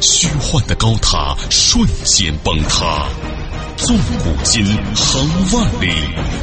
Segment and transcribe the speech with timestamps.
[0.00, 3.08] 虚幻的高塔瞬间崩塌，
[3.76, 4.64] 纵古今，
[4.94, 5.90] 横万里，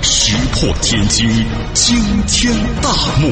[0.02, 1.27] 石破天惊，
[1.73, 1.95] 惊
[2.27, 3.30] 天大幕。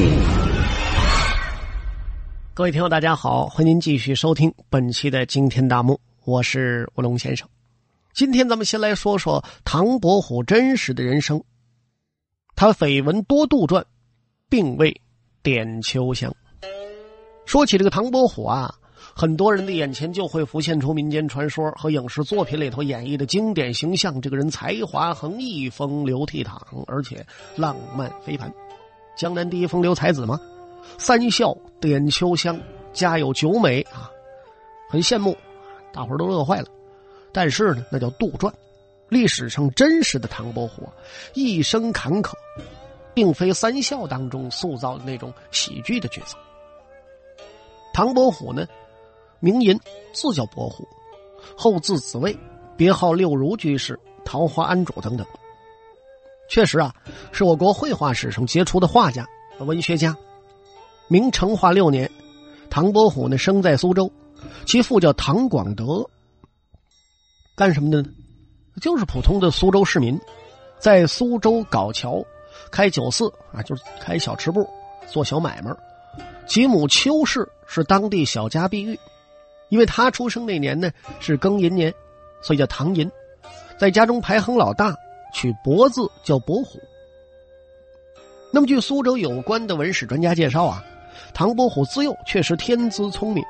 [2.54, 5.98] 各位听友，大家好，欢迎您继续收听本期的惊天大幕。
[6.24, 7.48] 我是吴龙先生，
[8.12, 11.42] 今天咱们先来说说唐伯虎真实的人生。
[12.54, 13.82] 他绯闻多杜撰，
[14.48, 15.00] 并未
[15.42, 16.32] 点秋香。
[17.46, 18.72] 说起这个唐伯虎啊，
[19.14, 24.20] 很多人的眼前就会浮现出民间传说和影视作品里头演绎的经典形象。
[24.20, 26.56] 这个人才华横溢，风流倜傥，
[26.86, 27.24] 而且
[27.56, 28.52] 浪漫非凡。
[29.16, 30.40] 江南第一风流才子吗？
[30.98, 32.58] 三笑点秋香，
[32.92, 34.10] 家有九美啊，
[34.88, 35.36] 很羡慕。
[35.92, 36.66] 大伙都乐坏了，
[37.32, 38.50] 但是呢，那叫杜撰。
[39.10, 40.88] 历史上真实的唐伯虎，
[41.34, 42.32] 一生坎坷，
[43.12, 46.38] 并非三笑当中塑造的那种喜剧的角色。
[47.92, 48.66] 唐伯虎呢，
[49.42, 49.76] 名寅，
[50.12, 50.86] 字叫伯虎，
[51.56, 52.38] 后字子卫，
[52.76, 55.26] 别号六如居士、桃花庵主等等。
[56.48, 56.94] 确实啊，
[57.32, 59.26] 是我国绘画史上杰出的画家
[59.58, 60.16] 文学家。
[61.08, 62.08] 明成化六年，
[62.70, 64.08] 唐伯虎呢生在苏州。
[64.64, 66.08] 其父叫唐广德，
[67.56, 68.08] 干什么的呢？
[68.80, 70.16] 就是普通的苏州市民，
[70.78, 72.24] 在苏州搞桥、
[72.70, 74.64] 开酒肆啊，就是开小吃部、
[75.08, 75.74] 做小买卖。
[76.46, 78.98] 其母邱氏是当地小家碧玉，
[79.72, 81.90] 因为他出生那年呢是庚寅年，
[82.42, 83.10] 所以叫唐寅，
[83.78, 84.94] 在家中排行老大，
[85.32, 86.78] 取伯字叫伯虎。
[88.52, 90.84] 那么据苏州有关的文史专家介绍啊，
[91.32, 93.42] 唐伯虎自幼确实天资聪明。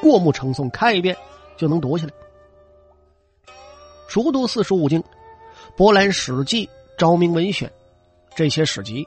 [0.00, 1.14] 过目成诵，看一遍
[1.58, 2.12] 就能读下来。
[4.08, 5.04] 熟读四书五经，
[5.76, 6.66] 博览《史记》
[6.96, 7.68] 《昭明文选》
[8.34, 9.06] 这些史籍。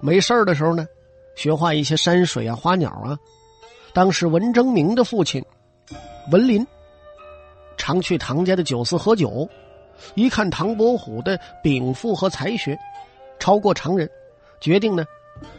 [0.00, 0.88] 没事的时候呢，
[1.36, 3.16] 学画一些山水啊、花鸟啊。
[3.92, 5.44] 当时文征明的父亲
[6.30, 6.66] 文林
[7.76, 9.48] 常去唐家的酒肆喝酒，
[10.14, 12.78] 一看唐伯虎的禀赋和才学
[13.38, 14.08] 超过常人，
[14.60, 15.04] 决定呢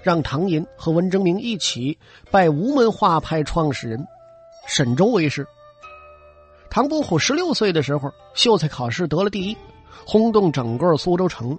[0.02, 1.98] 让唐寅和文征明一起
[2.32, 4.06] 拜吴门画派创始人。
[4.68, 5.46] 沈周为师。
[6.70, 9.56] 唐伯虎十六岁的时候，秀才考试得了第一，
[10.06, 11.58] 轰动整个苏州城。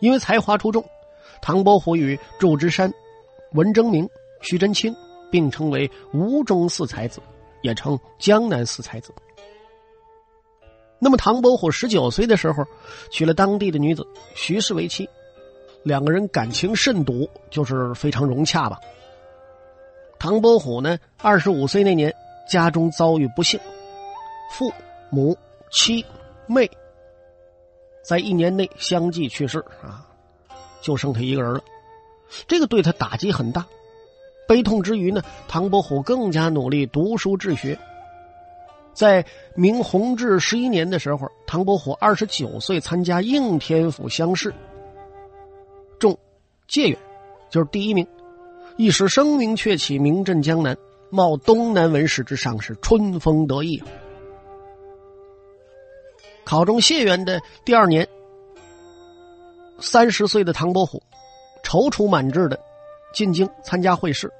[0.00, 0.82] 因为才华出众，
[1.42, 2.90] 唐伯虎与祝枝山、
[3.52, 4.08] 文征明、
[4.40, 4.96] 徐祯卿
[5.30, 7.20] 并称为吴中四才子，
[7.62, 9.12] 也称江南四才子。
[10.98, 12.64] 那么，唐伯虎十九岁的时候，
[13.10, 15.08] 娶了当地的女子徐氏为妻，
[15.82, 18.78] 两个人感情甚笃，就是非常融洽吧。
[20.18, 22.14] 唐伯虎呢，二十五岁那年。
[22.44, 23.58] 家中遭遇不幸，
[24.50, 24.70] 父
[25.10, 25.38] 母
[25.70, 26.04] 妻
[26.46, 26.68] 妹
[28.02, 30.04] 在一年内相继去世啊，
[30.82, 31.60] 就剩他一个人了。
[32.48, 33.64] 这个对他打击很大，
[34.52, 37.78] 悲痛之余呢，唐伯虎更加努力读书治学。
[38.92, 39.24] 在
[39.54, 44.52] 明弘治十一年的时候，唐伯虎二十九岁参加应天府乡试，
[45.98, 46.14] 中
[46.68, 46.98] 解元，
[47.48, 48.06] 就是第一名，
[48.76, 50.76] 一时声名鹊起，名震江南。
[51.08, 53.82] 冒东南文史之上，是春风得意。
[56.44, 58.06] 考中解元的第二年，
[59.78, 61.02] 三十岁的唐伯虎
[61.64, 62.60] 踌躇满志的
[63.14, 64.30] 进京参加会试，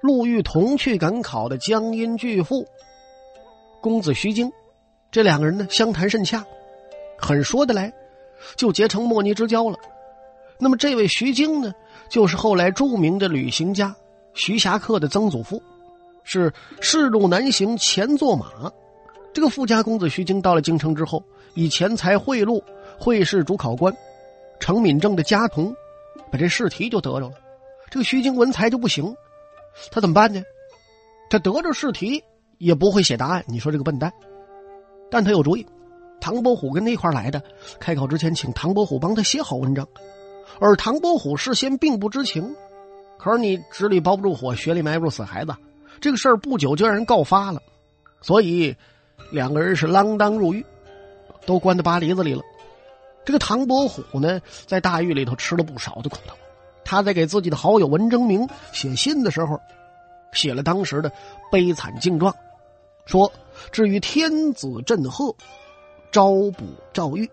[0.00, 2.66] 路遇同去赶考的江阴巨富
[3.80, 4.50] 公子徐经，
[5.10, 6.44] 这两个人呢相谈甚洽，
[7.18, 7.92] 很说得来，
[8.56, 9.78] 就结成莫逆之交了。
[10.58, 11.72] 那么这位徐经呢，
[12.08, 13.94] 就是后来著名的旅行家
[14.34, 15.62] 徐霞客的曾祖父。
[16.28, 18.72] 是仕路难行前作马，
[19.32, 21.22] 这个富家公子徐经到了京城之后，
[21.54, 22.60] 以钱财贿赂
[22.98, 23.96] 会试主考官
[24.58, 25.72] 程敏正的家童，
[26.32, 27.34] 把这试题就得着了。
[27.88, 29.14] 这个徐经文才就不行，
[29.90, 30.42] 他怎么办呢？
[31.28, 32.22] 他得着试题
[32.58, 33.44] 也不会写答案。
[33.48, 34.12] 你说这个笨蛋，
[35.10, 35.66] 但他有主意。
[36.20, 37.42] 唐伯虎跟他一块来的，
[37.78, 39.86] 开考之前请唐伯虎帮他写好文章，
[40.60, 42.54] 而唐伯虎事先并不知情。
[43.18, 45.54] 可是你纸里包不住火，雪里埋不住死孩子。
[46.00, 47.60] 这个事儿不久就让人告发了，
[48.20, 48.74] 所以
[49.30, 50.64] 两个人是锒铛入狱，
[51.44, 52.42] 都关在巴黎子里了。
[53.24, 56.36] 这个唐伯虎呢，在大狱里头吃了不少的苦头。
[56.88, 59.60] 他在给自己的好友文征明写信的时候，
[60.32, 61.10] 写了当时的
[61.50, 62.32] 悲惨境状，
[63.06, 63.30] 说
[63.72, 65.34] ：“至于天子震赫，
[66.12, 67.28] 朝捕赵玉，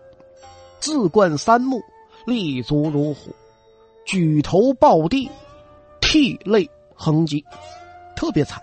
[0.80, 1.80] 自冠三目，
[2.26, 3.30] 立足如虎，
[4.04, 5.30] 举头抱地，
[6.00, 7.44] 涕泪横击，
[8.16, 8.60] 特别惨。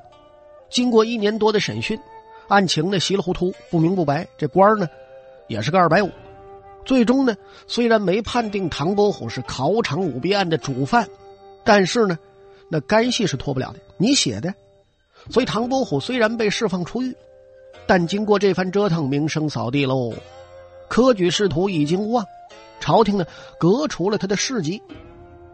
[0.69, 1.97] 经过一年多的审讯，
[2.49, 4.27] 案情呢稀里糊涂，不明不白。
[4.38, 4.89] 这官呢，
[5.47, 6.09] 也是个二百五。
[6.86, 7.36] 最终呢，
[7.68, 11.07] 虽然没判定唐伯虎是考场舞弊案的主犯，
[11.63, 12.18] 但是呢，
[12.69, 13.80] 那干系是脱不了的。
[13.98, 14.54] 你写的，
[15.30, 17.16] 所以唐伯虎虽然被释放出狱，
[17.86, 20.13] 但经过这番折腾，名声扫地喽。
[20.88, 22.25] 科举仕途已经无望，
[22.80, 23.25] 朝廷呢
[23.60, 24.81] 革除了他的事迹，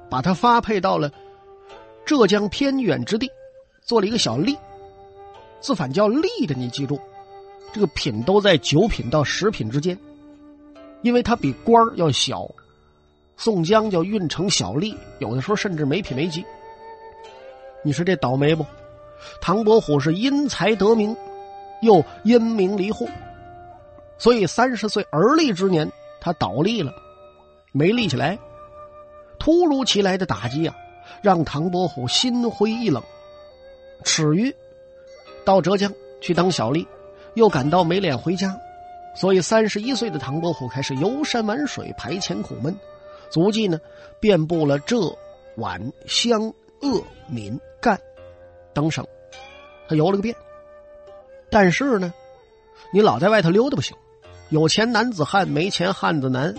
[0.09, 1.12] 把他发配到了
[2.06, 3.30] 浙江偏远之地，
[3.83, 4.57] 做了一个小吏。
[5.59, 7.00] 字反叫吏的，你记住，
[7.73, 9.97] 这个品都在九品到十品之间，
[11.07, 12.45] 因为他比官要小。
[13.38, 16.44] 宋江叫运城小吏，有的时候甚至没品没级。
[17.81, 18.65] 你说这倒霉不？
[19.39, 21.15] 唐伯虎是因才得名，
[21.81, 23.07] 又因名离祸，
[24.18, 25.89] 所以三十岁而立之年，
[26.19, 26.94] 他倒立了，
[27.71, 28.38] 没立起来。
[29.39, 30.75] 突如其来的打击啊，
[31.21, 33.01] 让唐伯虎心灰意冷，
[34.04, 34.54] 耻于。
[35.45, 35.89] 到浙江
[36.19, 36.86] 去当小吏，
[37.36, 38.59] 又感到没脸回家，
[39.19, 42.73] 所以三十一岁的唐伯虎开始游山玩水、排遣苦闷，
[43.31, 43.79] 足迹呢
[44.19, 45.11] 遍布了浙、
[45.55, 47.99] 皖、湘、鄂、闽、赣
[48.73, 49.03] 等省，
[49.89, 50.35] 他游了个遍。
[51.49, 52.13] 但是呢，
[52.93, 53.97] 你老在外头溜达不行，
[54.49, 56.53] 有钱男子汉，没钱汉子难，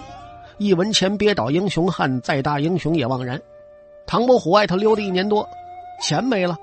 [0.58, 3.40] 一文钱憋倒英雄汉，再大英雄也枉然。
[4.04, 5.48] 唐伯虎外头溜达一年多，
[6.02, 6.58] 钱没了，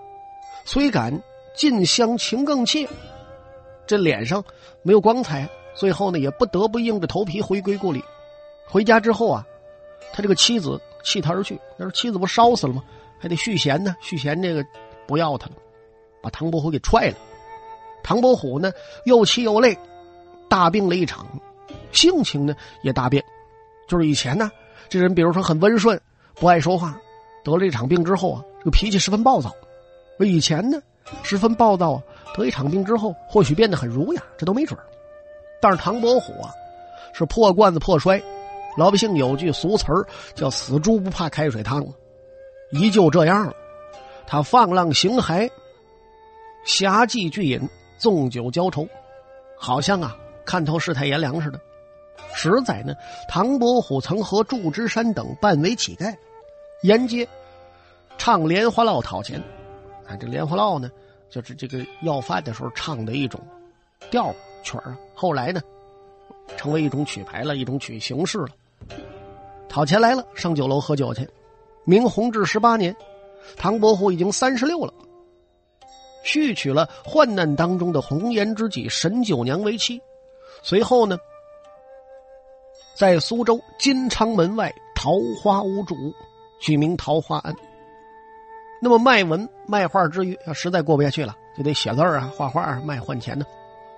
[0.66, 1.22] 虽敢。
[1.56, 2.86] 近乡情更怯，
[3.88, 4.44] 这脸上
[4.82, 8.04] 没有光彩，最后呢也不得不硬着头皮回归故里。
[8.66, 9.46] 回家之后啊，
[10.12, 12.84] 他这个妻子弃他而去，那时候妻子不烧死了吗？
[13.20, 14.66] 还得续弦呢，续弦这个
[15.06, 15.54] 不要他了，
[16.22, 17.16] 把唐伯虎给踹了。
[18.02, 18.72] 唐伯虎呢
[19.04, 19.78] 又气又累，
[20.50, 21.28] 大病了一场，
[21.92, 23.24] 性情呢也大变。
[23.88, 24.50] 就是以前呢，
[24.90, 26.00] 这人比如说很温顺，
[26.36, 27.00] 不爱说话，
[27.44, 29.52] 得了一场病之后啊，这个脾气十分暴躁。
[30.20, 30.82] 以前呢。
[31.22, 32.02] 十分暴躁啊！
[32.36, 34.76] 得一场病之后，或许变得很儒雅，这都没准
[35.66, 36.54] 但是唐伯虎啊，
[37.12, 38.22] 是破罐子破摔。
[38.78, 41.84] 老百姓有句俗词儿叫“死猪不怕开水烫”，
[42.70, 43.56] 依旧这样了。
[44.28, 45.50] 他放浪形骸，
[46.66, 47.68] 侠妓聚饮，
[47.98, 48.88] 纵酒浇愁，
[49.58, 50.16] 好像啊
[50.46, 51.60] 看透世态炎凉似的。
[52.36, 52.94] 实在呢，
[53.28, 56.16] 唐伯虎曾和祝枝山等扮为乞丐，
[56.84, 57.28] 沿街
[58.20, 59.42] 唱莲花落讨钱。
[60.08, 60.92] 啊，这莲花落呢，
[61.28, 63.42] 就是这个要饭的时候唱的一种
[64.12, 64.32] 调
[64.66, 64.98] 曲儿。
[65.14, 65.62] 后来呢，
[66.58, 68.50] 成为一种曲牌了，一种曲形式了。
[69.70, 71.26] 讨钱来了，上酒楼喝酒去。
[71.86, 72.94] 明弘治十八年，
[73.56, 74.94] 唐伯虎已经三十六了，
[76.24, 80.02] 续娶了患难当中的红颜知己沈九娘为妻。
[80.64, 81.18] 随后呢，
[82.96, 85.96] 在苏州金昌门外桃花坞主，
[86.60, 87.56] 取名桃花庵。
[88.82, 93.46] 那么卖文卖画之余，要实在过不下去了，就得写字啊、画画卖换钱呢。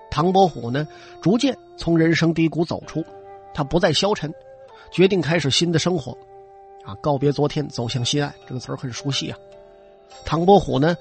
[0.10, 0.88] 唐伯虎呢，
[1.22, 3.04] 逐渐从人生低谷走出，
[3.54, 4.34] 他不再消沉，
[4.92, 6.18] 决定开始新的生活，
[6.84, 8.34] 啊，告别昨天，走向新爱。
[8.48, 9.38] 这个词儿很熟悉啊。
[10.26, 10.96] 唐伯虎呢，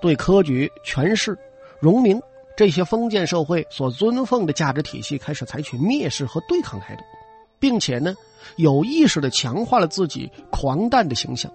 [0.00, 1.36] 对科举、权势、
[1.80, 2.20] 荣名
[2.56, 7.02] 这些封建社会所尊奉的价值体系开始采取蔑视和对抗态度，
[7.58, 8.14] 并且呢，
[8.56, 11.52] 有意识的强化了自己狂诞的形象，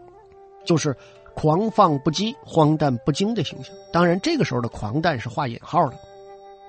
[0.66, 0.96] 就是。
[1.38, 5.98] 狂放不羁、荒诞不经的形象，当然这个时候的狂诞是画引号的。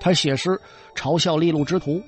[0.07, 0.57] 他写诗
[0.95, 2.01] 嘲笑利禄之徒，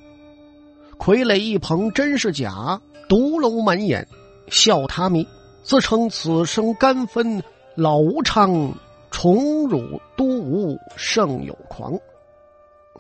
[0.98, 2.80] 傀儡一蓬真是假，
[3.10, 4.08] 独楼满眼
[4.48, 5.28] 笑他迷。
[5.64, 7.44] 自称此生甘分
[7.76, 8.74] 老无昌，
[9.12, 11.94] 宠辱都无胜有狂。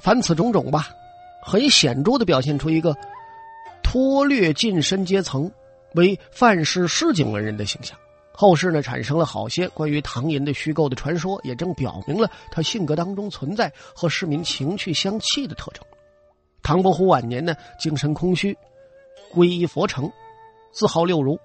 [0.01, 0.89] 凡此种种吧，
[1.41, 2.93] 很显著的表现出一个
[3.81, 5.49] 脱略近身阶层
[5.95, 7.97] 为范氏市井文人的形象。
[8.41, 15.83] 后世呢，产生了好些关于唐寅的虚构的传说，也正表明了他性格当中存在和市民情趣相契的特征。
[16.63, 18.57] 唐伯虎晚年呢，精神空虚，
[19.33, 20.09] 皈依佛城，
[20.71, 21.37] 自号六如。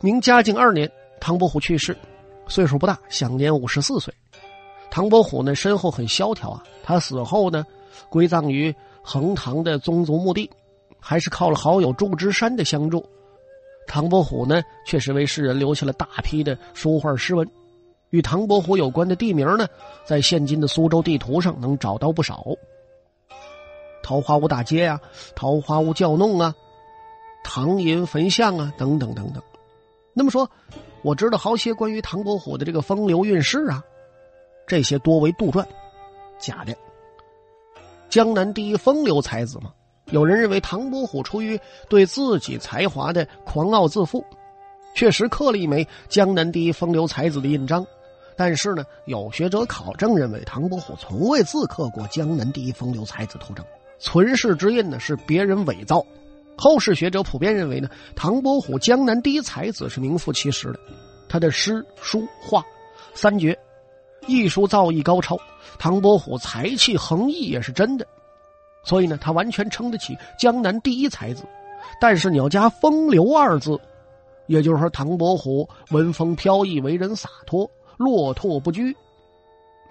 [0.00, 0.90] 明嘉靖二年，
[1.20, 1.94] 唐伯虎去世，
[2.48, 4.14] 岁数不大，享年五十四岁。
[4.90, 7.66] 唐伯虎呢，身后很萧条啊，他死后呢，
[8.08, 10.50] 归葬于横塘的宗族墓地，
[10.98, 13.06] 还是靠了好友祝枝山的相助。
[13.86, 17.48] 唐伯虎呢，确实为世人留下了大批的书画诗文，
[18.10, 19.66] 与唐伯虎有关的地名呢，
[20.04, 22.44] 在现今的苏州地图上能找到不少。
[24.02, 25.00] 桃花坞大街啊，
[25.34, 26.54] 桃花坞教弄啊，
[27.42, 29.42] 唐寅坟像啊，等等等等。
[30.12, 30.48] 那么说，
[31.02, 33.82] 我知道好些关于唐伯虎的这个风流韵事啊，
[34.66, 35.64] 这些多为杜撰，
[36.38, 36.76] 假的。
[38.08, 39.72] 江南第一风流才子嘛，
[40.10, 41.58] 有人认为唐伯虎出于
[41.88, 44.24] 对自己才华的狂傲自负，
[44.94, 47.84] 确实刻了一枚江南第一风流才子的印章。
[48.36, 53.64] 但是呢，有学者考证认为，唐伯虎从未自刻过江南第一风流才子图章，
[53.98, 56.04] 存世之印呢是别人伪造。
[56.56, 60.80] 后世学者普遍认为呢，唐伯虎江南第一才子是名副其实的，
[61.28, 62.64] 他的诗书画
[63.14, 63.56] 三绝，
[64.26, 65.36] 艺术造诣高超，
[65.78, 68.06] 唐伯虎才气横溢也是真的，
[68.84, 71.44] 所以呢，他完全称得起江南第一才子。
[72.00, 73.78] 但是你要加“风流”二字，
[74.46, 77.70] 也就是说，唐伯虎文风飘逸，为人洒脱。
[77.96, 78.92] 落拓不拘，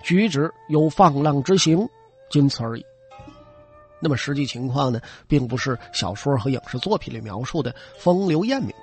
[0.03, 1.87] 举止有放浪之行，
[2.29, 2.85] 仅此而已。
[4.01, 8.73] 那么实际情况呢，并不是小说和影视作品里描述的风流艳名。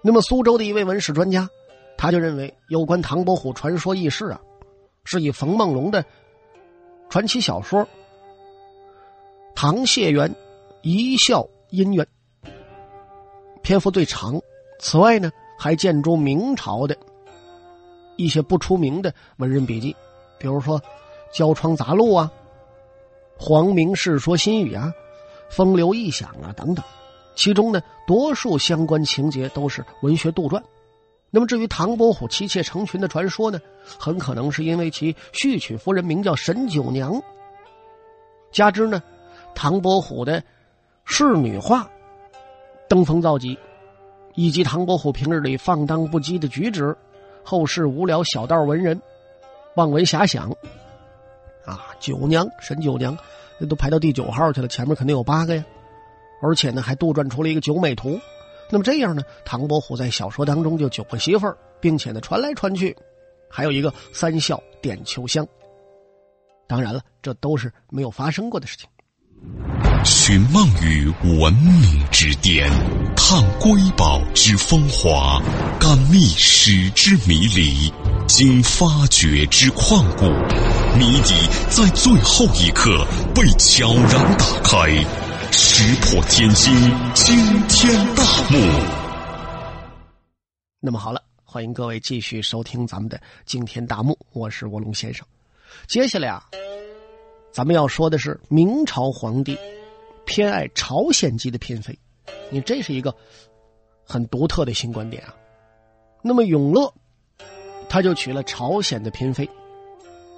[0.00, 1.48] 那么苏州的一位文史专家，
[1.98, 4.40] 他就认为有关唐伯虎传说轶事啊，
[5.02, 6.04] 是以冯梦龙的
[7.10, 7.82] 传奇小说
[9.54, 10.34] 《唐谢元
[10.82, 12.06] 一笑姻缘》
[13.62, 14.40] 篇幅最长。
[14.80, 16.96] 此外呢，还见诸明朝的。
[18.16, 19.94] 一些不出名的文人笔记，
[20.38, 20.78] 比如说
[21.32, 22.30] 《焦窗杂录》啊，
[23.42, 24.92] 《黄明世说新语》啊，
[25.54, 26.84] 《风流异响》啊等等，
[27.34, 30.62] 其中呢，多数相关情节都是文学杜撰。
[31.30, 33.60] 那么，至于唐伯虎妻妾成群的传说呢，
[33.98, 37.20] 很可能是因为其序曲夫人名叫沈九娘，
[38.52, 39.02] 加之呢，
[39.54, 40.42] 唐伯虎的
[41.04, 41.88] 仕女画
[42.88, 43.58] 登峰造极，
[44.34, 46.96] 以及唐伯虎平日里放荡不羁的举止。
[47.42, 49.00] 后世无聊小道文人，
[49.76, 50.50] 望闻遐想，
[51.66, 53.16] 啊，九娘沈九娘，
[53.58, 55.64] 那都排到第九号去了，前面肯定有八个呀。
[56.40, 58.18] 而且呢，还杜撰出了一个九美图。
[58.70, 62.96] 那么这样呢，唐伯虎在小说当中就九个媳妇儿，并且呢传来传去，
[63.48, 65.46] 还有一个三笑点秋香。
[66.66, 68.88] 当然了，这都是没有发生过的事情。
[70.04, 71.10] 寻梦于
[71.40, 72.70] 文明之巅，
[73.16, 75.40] 探瑰宝之风华，
[75.80, 77.90] 感历史之迷离，
[78.26, 80.26] 经发掘之旷古，
[80.98, 81.34] 谜底
[81.70, 84.88] 在最后一刻被悄然打开，
[85.50, 86.74] 石破天惊，
[87.14, 87.36] 惊
[87.68, 88.58] 天大幕。
[90.80, 95.26] 那么好了，欢迎各位继续收听咱们的惊天大幕，我是卧龙先生。
[95.86, 96.44] 接下来啊，
[97.54, 99.56] 咱们要说的是明朝皇帝。
[100.26, 101.96] 偏爱朝鲜籍的嫔妃，
[102.50, 103.14] 你这是一个
[104.04, 105.36] 很独特的新观点啊。
[106.22, 106.92] 那么永乐
[107.90, 109.48] 他就娶了朝鲜的嫔妃，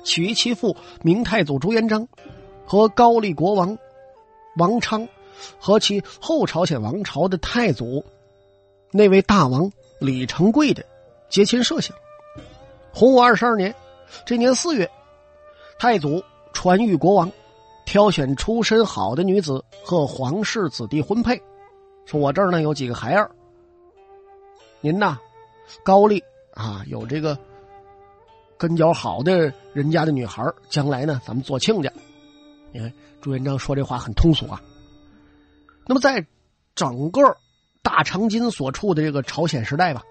[0.04, 2.06] 娶其父明太祖朱元璋
[2.66, 3.78] 和高丽国王
[4.58, 5.08] 王昌
[5.58, 8.04] 和其后朝鲜王朝的太祖
[8.90, 9.70] 那位大王
[10.00, 10.84] 李成桂的
[11.30, 11.96] 结亲设想。
[12.92, 13.72] 洪武二十二年，
[14.26, 14.90] 这年四月，
[15.78, 16.22] 太祖
[16.56, 17.30] 传谕国王。
[17.84, 21.40] 挑选出身好的女子和皇室子弟婚配，
[22.04, 23.30] 说我这儿呢有几个孩儿。
[24.80, 25.16] 您呐，
[25.84, 26.20] 高丽
[26.52, 27.38] 啊有这个
[28.58, 31.92] 跟脚好的人家的女孩，将来呢咱们做亲家。
[32.72, 34.60] 你看朱元璋说这话很通俗啊。
[35.86, 36.26] 那么在
[36.74, 37.20] 整个
[37.82, 40.02] 大长今所处的这个朝鲜时代吧，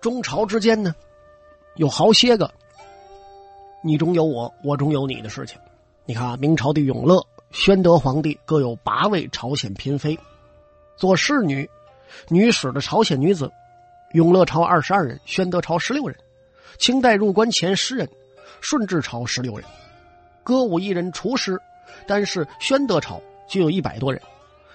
[0.00, 0.92] 中朝之间呢
[1.76, 2.52] 有好些个
[3.86, 5.56] 你中有我，我中有你的事情。
[6.04, 10.18] 你看啊，明朝的永乐、宣德皇帝各有八位朝鲜嫔妃，
[10.96, 11.70] 做侍女、
[12.28, 13.48] 女史的朝鲜女子，
[14.12, 16.16] 永乐朝二十二人，宣德朝十六人，
[16.78, 18.08] 清代入关前十人，
[18.60, 19.64] 顺治朝十六人，
[20.42, 21.56] 歌舞艺人厨师，
[22.08, 24.20] 但是宣德朝就有一百多人。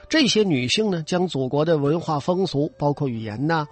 [0.08, 3.68] 这些女性呢，将祖国的文化风俗，包括语言呐、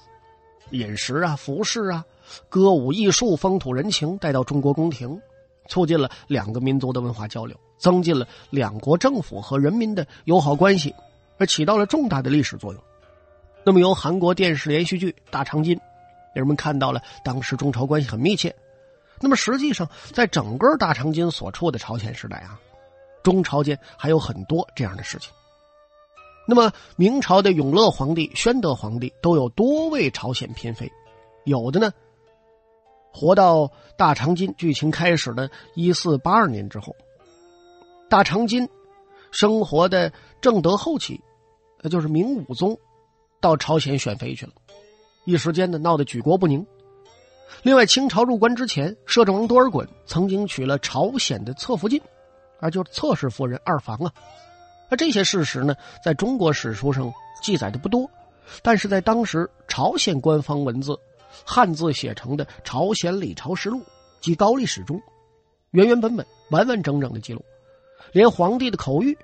[0.71, 2.05] 饮食啊、服饰啊、
[2.49, 5.21] 歌舞艺术、风土人情带到中国宫廷。
[5.69, 10.93] 促进了两个民族的文化交流，增进了两国政府和人民的友好关系，
[11.37, 12.83] 而起到了重大的历史作用。
[13.63, 15.77] 那么，由韩国电视连续剧《大长今》，
[16.33, 18.53] 人们看到了当时中朝关系很密切。
[19.21, 22.59] 那么，实际上在整个大长今所处的朝鲜时代啊，
[23.21, 25.31] 中朝间还有很多这样的事情。
[26.47, 30.91] 那么，明朝的永乐皇帝、宣德皇帝都有多位朝鲜嫔妃，
[31.45, 31.91] 有的呢。
[33.11, 36.95] 活到大长今剧情开始的一四八二年之后，
[38.09, 38.67] 大长今
[39.31, 40.11] 生活的
[40.41, 41.19] 正德后期，
[41.81, 42.77] 那就是明武宗，
[43.39, 44.53] 到朝鲜选妃去了，
[45.25, 46.65] 一时间呢闹得举国不宁。
[47.63, 51.99] 另外，清朝入关之前，摄政王多尔衮曾经娶了朝鲜的侧福晋，
[52.59, 54.13] 啊，就是侧氏夫人二房啊。
[54.89, 57.11] 那这些事实呢，在中国史书上
[57.41, 58.09] 记载的不多，
[58.61, 60.97] 但是在当时朝鲜官方文字。
[61.45, 63.79] 汉字写成的《朝鲜李朝实录》
[64.19, 65.01] 及高丽史中，
[65.71, 67.43] 原原本本、完完整整的记录，
[68.11, 69.15] 连皇帝的口谕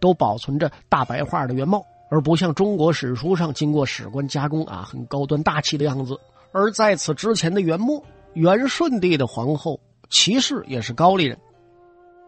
[0.00, 6.18] 都保存着大白话的原貌，而不像中国史书上经过史官加工啊很高端大气的样子。
[6.52, 8.02] 而在此之前的元末，
[8.34, 11.38] 元顺帝的皇后齐氏也是高丽人，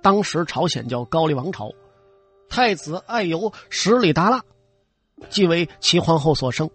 [0.02, 1.70] 当时朝鲜叫高丽王朝，
[2.48, 4.42] 太子爱由十里达腊
[5.28, 6.68] 即为齐皇后所生。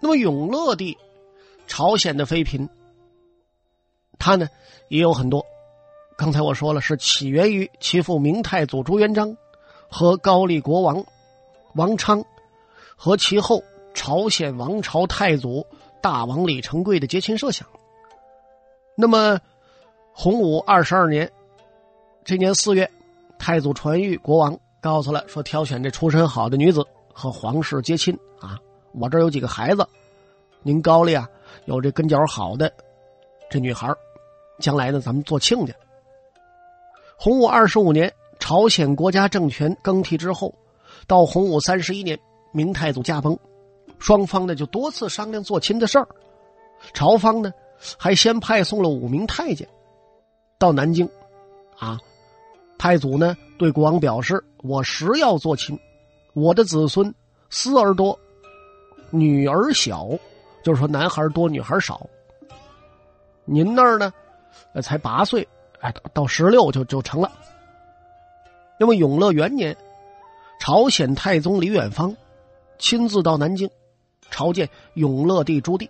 [0.00, 0.96] 那么永乐帝，
[1.66, 2.68] 朝鲜的妃嫔，
[4.18, 4.48] 他呢
[4.88, 5.44] 也有很多。
[6.16, 9.36] 刚才我说了，是起源于其父明太祖朱元璋
[9.88, 11.04] 和高丽国王
[11.74, 12.24] 王昌
[12.96, 13.62] 和其后
[13.94, 15.64] 朝鲜王朝太祖
[16.00, 17.66] 大王李成桂的结亲设想。
[18.96, 19.38] 那么，
[20.12, 21.30] 洪武二十二年
[22.24, 22.90] 这年四月，
[23.38, 28.58] 太祖传谕国王，告诉了说挑选这出身好的女子和皇室结亲啊。
[28.92, 29.86] 我这有几个孩子，
[30.62, 31.28] 您高丽啊
[31.66, 32.72] 有这跟脚好的
[33.50, 33.92] 这女孩
[34.58, 35.74] 将来呢咱们做亲家。
[37.16, 40.54] 洪武二十五年，朝鲜国家政权更替之后，
[41.06, 42.18] 到洪武三十一年，
[42.52, 43.38] 明太祖驾崩，
[43.98, 46.08] 双方呢就多次商量做亲的事儿。
[46.92, 47.52] 朝方呢
[47.98, 49.68] 还先派送了五名太监
[50.58, 51.08] 到南京，
[51.76, 51.98] 啊，
[52.78, 55.78] 太祖呢对国王表示：“我实要做亲，
[56.34, 57.12] 我的子孙
[57.50, 58.18] 思儿多，
[59.10, 60.08] 女儿小，
[60.62, 62.06] 就是说男孩多，女孩少。
[63.44, 64.12] 您那儿呢，
[64.82, 65.46] 才八岁。”
[65.80, 67.30] 哎，到十六就就成了。
[68.80, 69.76] 那么永乐元年，
[70.58, 72.12] 朝鲜太宗李远芳
[72.78, 73.70] 亲自到南京
[74.28, 75.88] 朝见永乐帝朱棣，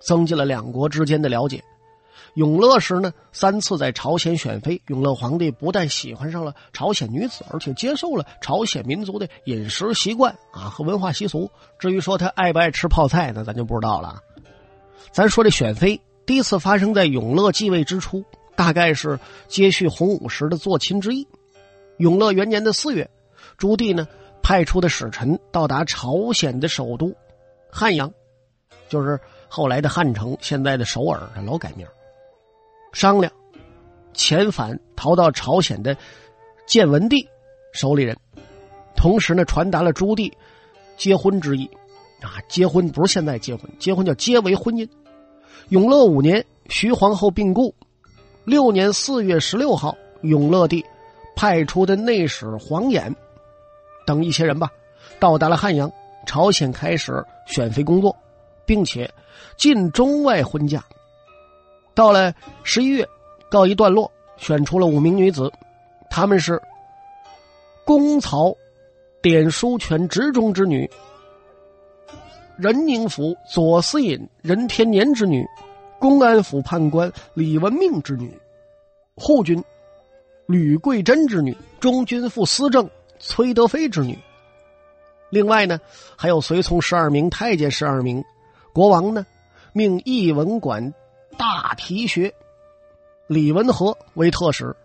[0.00, 1.62] 增进了两国之间的了解。
[2.34, 11.50] 永乐时呢，三次在朝鲜选妃，永乐皇帝不但喜欢上了朝鲜女子，而且接受了朝鲜民族的饮食习惯啊和文化习俗。
[11.78, 14.20] 至于说他爱不爱吃泡菜，那咱就不知道了。
[15.12, 18.24] 咱说这选妃第一次发生在永乐继位之初。
[18.56, 21.24] 大概是接续洪武时的做亲之意。
[21.98, 23.08] 永乐元年的四月，
[23.56, 24.04] 朱棣呢
[24.42, 27.14] 派出的使臣到达朝鲜的首都
[27.70, 28.12] 汉阳，
[28.88, 29.16] 就是
[29.48, 31.86] 后来的汉城，现在的首尔老改名。
[32.92, 33.32] 商量
[34.14, 35.96] 遣返逃到朝鲜的
[36.66, 37.28] 建文帝
[37.72, 38.16] 手里人，
[38.96, 40.32] 同时呢传达了朱棣
[40.96, 41.70] 结婚之意。
[42.20, 44.88] 啊，结婚不是现在结婚，结婚叫结为婚姻。
[45.68, 47.72] 永乐五年，徐皇后病故。
[48.44, 50.84] 六年四月十六号，永乐帝
[51.36, 53.14] 派出的内史黄衍
[54.04, 54.68] 等一些人吧，
[55.20, 55.88] 到达了汉阳。
[56.26, 58.14] 朝鲜开始选妃工作，
[58.66, 59.08] 并且
[59.56, 60.84] 进中外婚嫁。
[61.98, 62.32] 到了
[62.62, 63.04] 十一月，
[63.50, 65.52] 告一段落，选出了五名女子，
[66.08, 66.62] 她们是
[67.84, 68.56] 公曹
[69.20, 70.88] 典书权直中之女，
[72.56, 75.44] 任宁府左思隐任天年之女。
[75.98, 78.32] 公安府判官李文命之女，
[79.16, 79.60] 护军
[80.46, 84.16] 吕桂珍之女，中军副司政崔德妃之女。
[85.30, 85.80] 另外呢，
[86.14, 88.24] 还有随从十二名，太监十二名。
[88.72, 89.26] 国王呢，
[89.72, 90.94] 命译文馆
[91.38, 92.34] 大提学
[93.28, 94.76] 李文和为特使，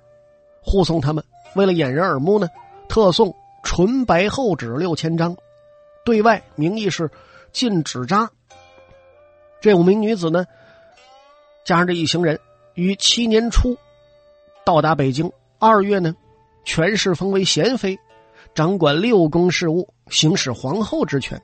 [0.62, 1.22] 护送他们。
[1.56, 2.48] 为了掩人耳目呢，
[2.88, 5.36] 特送纯白厚纸六千张，
[6.06, 7.10] 对外名义是
[7.52, 8.30] 禁纸扎。
[9.60, 10.46] 这五名女子呢。
[11.66, 12.38] 加上这一行人，
[12.74, 13.78] 于七年初
[14.66, 15.32] 到达北京。
[15.60, 16.14] 二月呢，
[16.66, 17.98] 权势封为贤妃，
[18.54, 21.42] 掌管六宫事务，行使皇后之权。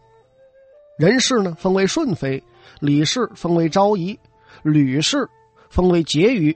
[0.97, 2.43] 人氏呢，封为顺妃；
[2.81, 4.19] 李氏封为昭仪；
[4.61, 5.27] 吕氏
[5.69, 6.55] 封为婕妤；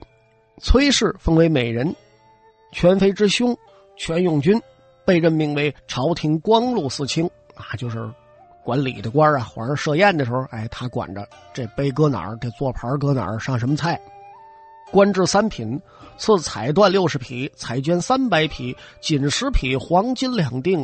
[0.60, 1.94] 崔氏封为美人。
[2.72, 3.56] 权妃之兄
[3.96, 4.60] 权永军
[5.04, 8.10] 被任命为朝廷光禄寺卿啊，就是。
[8.64, 14.00] 管理的官啊，皇上设宴的时候，哎，他管着这杯搁哪儿，这座盘搁哪儿，上什么菜。
[14.90, 15.78] 官至三品，
[16.16, 20.82] 赐彩缎六十匹，彩绢三百匹，锦十匹，黄金两锭，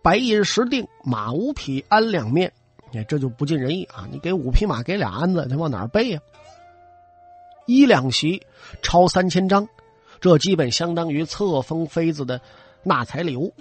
[0.00, 2.50] 白银十锭，马五匹，鞍两面。
[3.02, 4.06] 这就不尽人意啊！
[4.12, 6.20] 你给五匹马，给俩鞍子，他往哪儿背呀？
[7.66, 8.40] 一两席，
[8.82, 9.66] 超三千张，
[10.20, 12.40] 这基本相当于册封妃子的
[12.82, 13.52] 纳财礼物。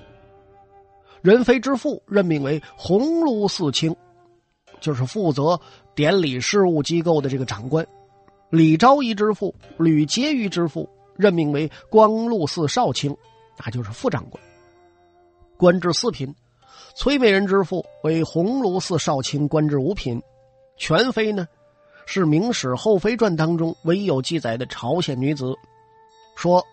[1.22, 3.96] 仁妃之父任命为鸿胪寺卿，
[4.82, 5.60] 就是负责
[5.96, 7.84] 典礼事务机构的这个长官；
[8.50, 13.16] 李昭仪之父吕婕妤之父任命为光禄寺少卿，
[13.58, 14.44] 那就是副长官。
[15.56, 16.36] 官至四品。
[16.96, 20.22] 崔美人之父为鸿胪寺少卿，官至五品。
[20.78, 21.48] 全妃呢，
[22.06, 25.56] 是《明史后妃传》当中唯一有记载的朝鲜女子，
[26.36, 26.64] 说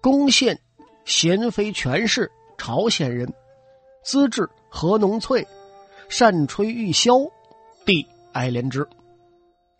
[0.00, 0.58] 宫县
[1.04, 3.32] 贤妃全氏朝鲜人。
[4.02, 5.46] 资质和浓翠，
[6.08, 7.30] 善吹玉箫，
[7.84, 8.88] 帝爱怜之。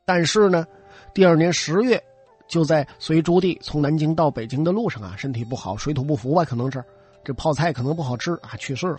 [0.04, 0.66] 但是呢，
[1.14, 2.00] 第二年十月，
[2.46, 6.84] 就在随朱棣从南京到北京的路上啊，身体不好，水土不服吧，可能是
[7.24, 8.98] 这泡菜可能不好吃啊，去世了。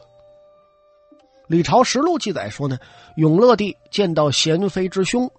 [1.51, 2.79] 李朝实录记载说呢，
[3.17, 5.29] 永乐帝见到贤妃之兄，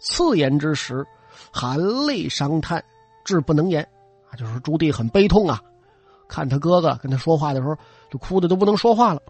[0.00, 1.04] 刺言之时，
[1.52, 1.76] 含
[2.06, 2.80] 泪伤叹，
[3.24, 3.82] 至不能言。
[4.30, 5.60] 啊，就是朱棣很悲痛啊，
[6.28, 7.76] 看他哥哥跟他说话的时候，
[8.08, 9.20] 就哭的都不能说话了。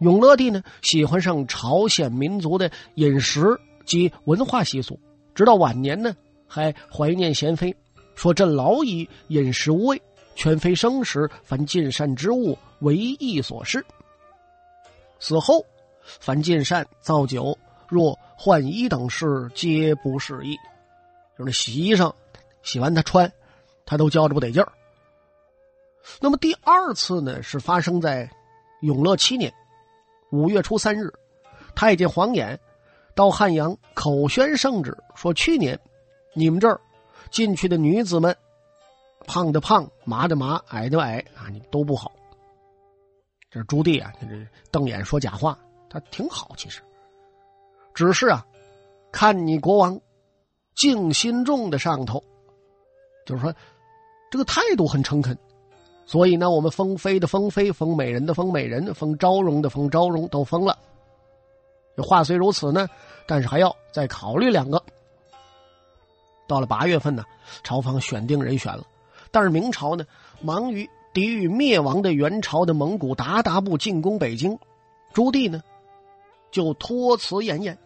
[0.00, 5.00] 永乐帝呢，喜欢上朝鲜民族的饮食及文化习俗，
[5.34, 6.14] 直到晚年呢，
[6.46, 7.74] 还怀念贤妃，
[8.16, 10.02] 说：“朕老矣，饮食无味，
[10.34, 13.82] 全非生时凡尽善之物，为义所失。
[15.18, 15.64] 死后，
[16.02, 17.56] 凡进善造酒，
[17.88, 20.56] 若换衣等事，皆不适宜。
[21.36, 22.12] 就是那洗衣裳，
[22.62, 23.32] 洗完他穿，
[23.86, 24.72] 他都觉着不得劲儿。
[26.20, 28.30] 那么第二次呢，是发生在
[28.82, 29.52] 永乐七年。”
[30.30, 31.10] 五月初三日，
[31.74, 32.58] 太监黄衍
[33.14, 35.78] 到汉阳口宣圣旨，说：“去年
[36.34, 36.78] 你们这儿
[37.30, 38.36] 进去的女子们，
[39.26, 42.12] 胖的胖，麻的麻，矮的矮啊，你都不好。”
[43.50, 44.26] 这朱棣啊，这
[44.70, 45.58] 瞪眼说假话，
[45.88, 46.82] 他挺好，其实
[47.94, 48.44] 只是啊，
[49.10, 49.98] 看你国王
[50.74, 52.22] 敬心重的上头，
[53.24, 53.54] 就是说
[54.30, 55.36] 这个态度很诚恳。
[56.04, 60.78] 所以呢，我们封妃的封妃，封美人的封美人，封昭容的封昭容，都封了。
[61.94, 62.88] 这话虽如此呢，
[63.26, 64.82] 但是还要再考虑两个。
[66.46, 67.24] 到了八月份呢，
[67.62, 68.86] 朝方选定人选了，
[69.30, 70.02] 但是明朝呢，
[70.40, 74.56] 忙于抵御灭亡的元朝的蒙古鞑靼部进攻北京，
[75.12, 75.60] 朱棣呢
[76.52, 77.76] 就托辞延延，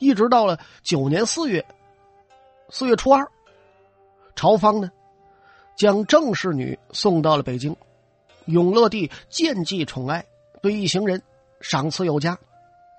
[0.00, 1.64] 一直到了九年四月，
[2.68, 3.24] 四月初二，
[4.34, 4.90] 朝方呢。
[5.76, 7.76] 将郑氏女送到了北京，
[8.46, 10.24] 永乐帝见计宠爱，
[10.60, 11.22] 对一行人
[11.60, 12.36] 赏赐有加。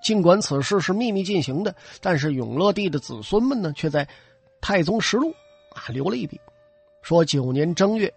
[0.02, 4.06] 尽管此事是秘密进行的，但是永乐帝的子孙们呢，却在
[4.62, 5.28] 《太宗实录》
[5.74, 6.40] 啊留了一笔，
[7.02, 8.10] 说九年正月，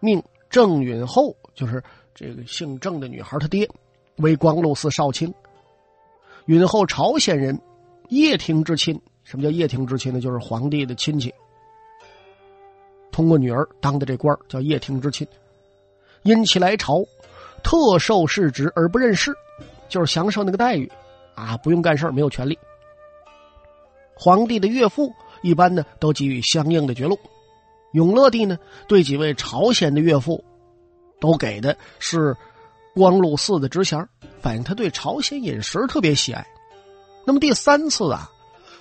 [0.00, 0.20] 命
[0.52, 1.82] 郑允后，就是
[2.14, 3.68] 这个姓郑的女孩她爹，
[4.18, 5.32] 为光禄寺少卿。
[6.46, 7.58] 允后朝鲜人，
[8.10, 9.00] 叶廷之亲。
[9.24, 10.20] 什么叫叶廷之亲呢？
[10.20, 11.32] 就是皇帝的亲戚。
[13.10, 15.26] 通过女儿当的这官叫叶廷之亲，
[16.22, 17.02] 因其来朝，
[17.62, 19.32] 特受世职而不任事，
[19.88, 20.90] 就是享受那个待遇，
[21.34, 22.58] 啊，不用干事没有权利。
[24.14, 25.12] 皇帝的岳父
[25.42, 27.18] 一般呢都给予相应的爵禄，
[27.92, 30.44] 永乐帝呢对几位朝鲜的岳父，
[31.20, 32.36] 都给的是
[32.94, 34.06] 光禄寺的职衔，
[34.40, 36.46] 反映他对朝鲜饮食特别喜爱。
[37.24, 38.28] 那么第三次啊，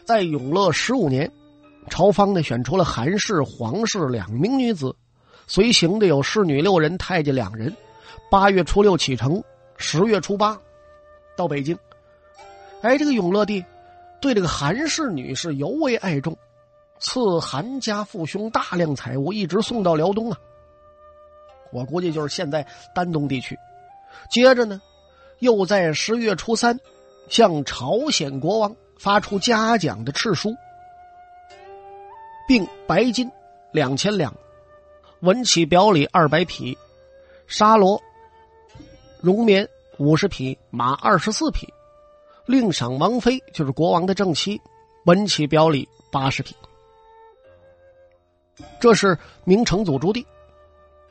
[0.04, 1.32] 在永乐十五年。
[1.90, 4.96] 朝方呢选出了韩氏、黄氏两名女子，
[5.48, 7.76] 随行的有侍女六人、太监两人。
[8.30, 9.44] 八月初六启程，
[9.78, 10.58] 十月初八
[11.36, 11.76] 到北京。
[12.82, 13.66] 哎，这个永乐帝
[14.22, 16.38] 对这个韩氏女士尤为爱重，
[17.02, 20.38] 赐韩家父兄大量财物，一直送到辽东啊。
[21.74, 23.58] 我估计就是现在丹东地区。
[24.30, 24.82] 接着呢，
[25.40, 26.80] 又在十月初三
[27.28, 30.56] 向朝鲜国王发出嘉奖的敕书。
[32.48, 33.32] 并白金
[33.72, 34.34] 两千两，
[35.22, 36.78] 文起表里二百匹，
[37.48, 38.02] 沙罗
[39.22, 39.66] 绒棉
[39.98, 41.74] 五十匹，马二十四匹，
[42.46, 44.60] 另赏王妃，就是国王的正妻，
[45.06, 46.54] 文起表里八十匹。
[48.80, 50.26] 这是明成祖朱棣，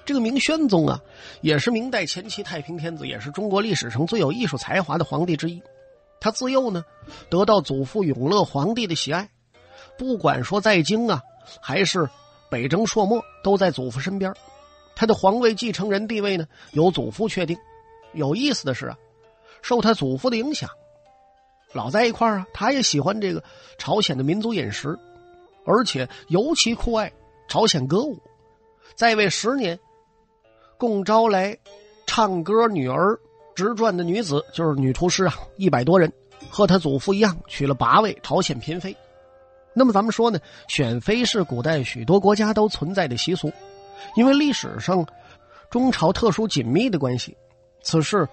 [0.05, 1.01] 这个明宣宗啊，
[1.41, 5.63] 也是明代前期太平天子，也是中国历史上最有艺术才华的皇帝之一。
[6.21, 6.85] 他自幼呢，
[7.29, 9.31] 得到祖父永乐皇帝的喜爱，
[9.99, 11.23] 不管说在京啊。
[11.61, 12.09] 还是
[12.49, 14.33] 北征朔漠，都在祖父身边。
[14.95, 17.59] 他的皇位继承人地位呢，由祖父确定。
[18.13, 18.97] 有意思的是啊，
[19.61, 20.71] 受他祖父的影响，
[21.73, 23.43] 老在一块儿啊，他也喜欢这个
[23.79, 24.97] 朝鲜的民族饮食，
[25.65, 27.11] 而且尤其酷爱
[27.51, 28.17] 朝鲜歌舞。
[28.95, 29.79] 在位十年，
[30.79, 31.59] 共招来
[32.07, 33.19] 唱歌女儿
[33.57, 36.11] 直传的女子，就是女厨师啊，一百多人，
[36.49, 38.97] 和他祖父一样，娶了八位朝鲜嫔妃。
[39.75, 43.53] 那么咱们说呢，选妃是古代许多国家都存在的习俗，
[44.15, 45.05] 因为历史上
[45.71, 47.37] 中朝特殊紧密的关系，
[47.83, 48.29] 此事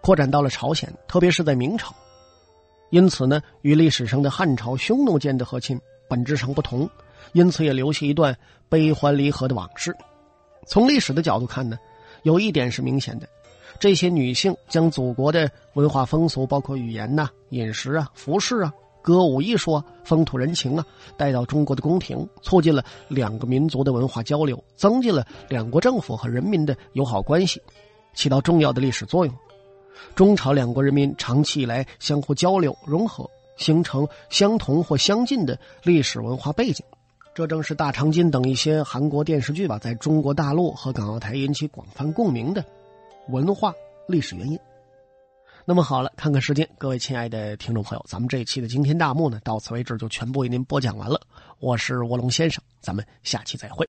[0.00, 1.94] 扩展到了朝鲜，特别是在明朝，
[2.90, 6.88] 因此呢，与历史上的汉朝匈奴间的和亲本质上不同，
[7.32, 8.36] 因此也留下一段
[8.68, 9.94] 悲欢离合的往事。
[10.66, 11.78] 从历史的角度看呢，
[12.22, 13.28] 有一点是明显的，
[13.78, 18.72] 这些女性将祖国的文化风俗，包括语言呐、饮食啊、服饰啊。
[19.04, 27.60] 歌舞艺术啊，风土人情啊，带到中国的宫廷，促进了两个民族的文化交流，增进了两国政府和人民的友好关系，
[28.14, 29.34] 起到重要的历史作用。
[30.14, 36.86] 中朝两国人民长期以来相互交流融合，形成相同或相近的历史文化背景，
[37.34, 42.62] 这正是大长今等一些韩国电视剧吧，在中国大陆和港澳台引起广泛共鸣的
[43.28, 43.72] 文化
[44.06, 44.58] 历史原因。
[45.64, 51.18] 那么好了，看看时间，各位亲爱的听众朋友，咱们这一期的惊天大幕呢，到此为止就全部为您播讲完了。
[51.58, 53.80] 我是卧龙先生，咱们下期再会。